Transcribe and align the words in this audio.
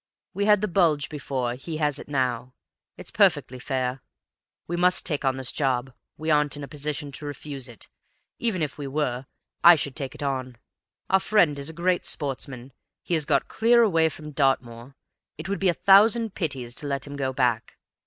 We 0.33 0.45
had 0.45 0.61
the 0.61 0.67
bulge 0.67 1.09
before; 1.09 1.53
he 1.53 1.77
has 1.77 1.99
it 1.99 2.07
now; 2.09 2.55
it's 2.97 3.11
perfectly 3.11 3.59
fair. 3.59 4.01
We 4.65 4.75
must 4.75 5.05
take 5.05 5.23
on 5.23 5.37
this 5.37 5.51
job; 5.51 5.93
we 6.17 6.31
aren't 6.31 6.57
in 6.57 6.63
a 6.63 6.67
position 6.67 7.11
to 7.11 7.25
refuse 7.27 7.69
it; 7.69 7.87
even 8.39 8.63
if 8.63 8.79
we 8.79 8.87
were, 8.87 9.27
I 9.63 9.75
should 9.75 9.95
take 9.95 10.15
it 10.15 10.23
on! 10.23 10.55
Our 11.11 11.19
friend 11.19 11.59
is 11.59 11.69
a 11.69 11.71
great 11.71 12.03
sportsman; 12.03 12.73
he 13.03 13.13
has 13.13 13.25
got 13.25 13.47
clear 13.47 13.83
away 13.83 14.09
from 14.09 14.31
Dartmoor; 14.31 14.95
it 15.37 15.47
would 15.47 15.59
be 15.59 15.69
a 15.69 15.83
thousand 15.87 16.33
pities 16.33 16.73
to 16.77 16.87
let 16.87 17.05
him 17.05 17.15
go 17.15 17.31
back. 17.31 17.77